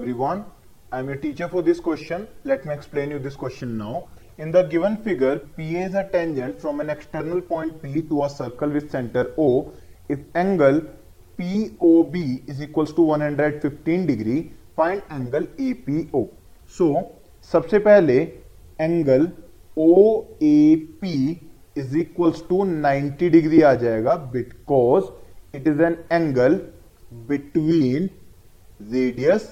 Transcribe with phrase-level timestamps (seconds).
[0.00, 0.44] everyone.
[0.90, 2.26] I am your teacher for this question.
[2.42, 4.08] Let me explain you this question now.
[4.38, 8.28] In the given figure, PA is a tangent from an external point P to a
[8.28, 9.72] circle with center O.
[10.08, 10.80] If angle
[11.38, 12.16] POB
[12.48, 16.30] is equals to 115 degree, find angle APO.
[16.66, 16.88] So,
[17.50, 18.16] सबसे पहले
[18.80, 19.28] angle
[19.78, 19.92] O
[20.42, 21.14] A P
[21.78, 25.04] is equals to 90 degree आ जाएगा because
[25.56, 26.60] it is an angle
[27.28, 28.10] between
[28.92, 29.48] radius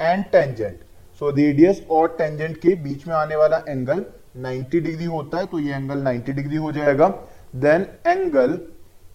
[0.00, 0.78] and tangent
[1.20, 4.04] so radius और tangent के बीच में आने वाला angle
[4.44, 7.08] 90 degree होता है तो ये एंगल 90 डिग्री हो जाएगा।
[7.56, 8.58] Then angle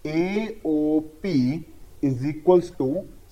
[0.06, 1.34] A O P
[2.04, 2.88] is equals to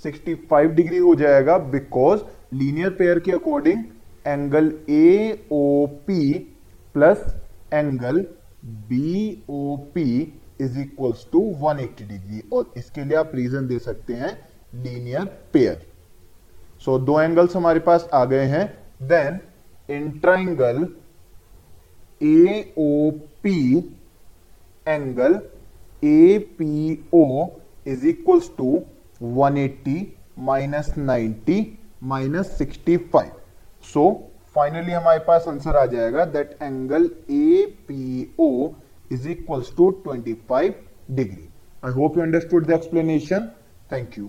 [0.06, 2.20] 65 degree हो जाएगा बिकॉज़
[2.54, 3.84] लीनियर पेयर के according
[4.26, 6.32] angle A O P
[6.94, 7.24] plus
[7.74, 8.24] angle
[8.88, 10.06] B O P
[10.60, 14.32] is equals to 180 degree और इसके लिए आप रीजन दे सकते हैं
[14.74, 15.86] लीनियर पेयर
[16.84, 18.66] सो दो एंगल्स हमारे पास आ गए हैं.
[19.02, 19.40] Then
[19.88, 20.86] in triangle
[22.22, 23.10] A O
[23.42, 23.56] P
[24.86, 25.40] angle
[26.04, 27.46] A P O
[27.86, 28.72] is equals to
[29.22, 29.96] 180
[30.38, 31.60] minus 90
[32.04, 33.24] minus 65
[33.84, 34.04] so
[34.54, 38.50] finally हमारे पास आंसर आ जाएगा that angle A P O
[39.12, 40.72] is equals to 25
[41.10, 41.48] degree
[41.84, 43.50] I hope you understood the explanation
[43.92, 44.28] thank you